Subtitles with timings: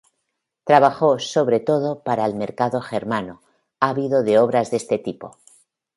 [0.63, 3.43] Trabajó sobre todo para el mercado germano,
[3.79, 5.37] ávido de obras de este tipo.